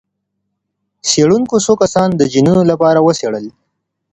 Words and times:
څېړونکو 1.07 1.55
څو 1.65 1.73
کسان 1.81 2.09
د 2.15 2.21
جینونو 2.33 2.63
لپاره 2.71 2.99
وڅېړل. 3.05 3.45